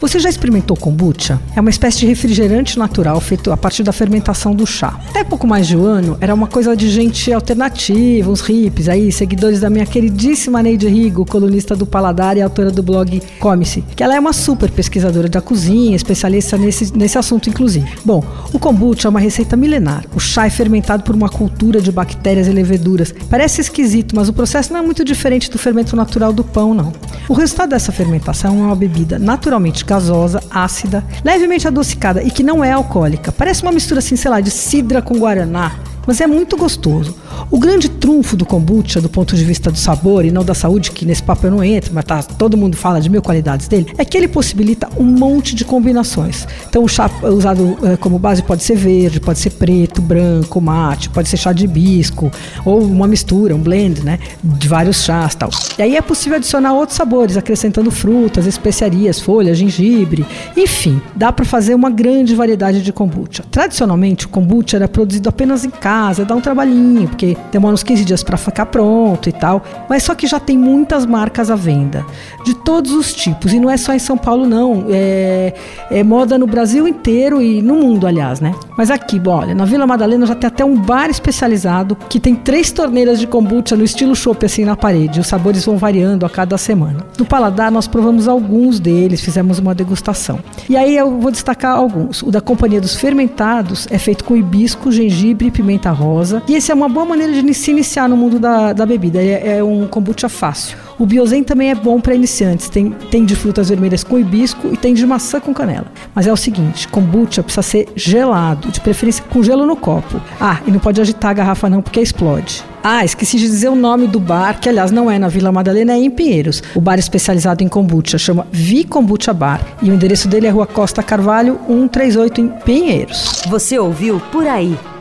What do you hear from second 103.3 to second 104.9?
frutas vermelhas com hibisco e